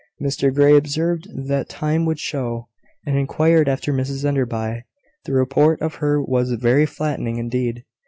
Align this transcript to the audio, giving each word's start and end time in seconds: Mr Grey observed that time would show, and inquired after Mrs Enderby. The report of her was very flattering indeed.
Mr 0.19 0.51
Grey 0.51 0.75
observed 0.75 1.27
that 1.31 1.69
time 1.69 2.05
would 2.07 2.17
show, 2.17 2.67
and 3.05 3.15
inquired 3.19 3.69
after 3.69 3.93
Mrs 3.93 4.25
Enderby. 4.25 4.83
The 5.25 5.33
report 5.33 5.79
of 5.79 5.93
her 6.01 6.19
was 6.19 6.51
very 6.53 6.87
flattering 6.87 7.37
indeed. 7.37 7.83